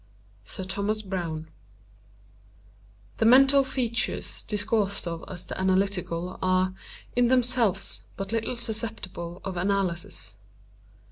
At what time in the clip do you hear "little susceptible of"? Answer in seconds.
8.31-9.57